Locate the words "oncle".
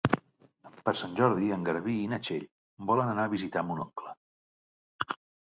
3.87-4.17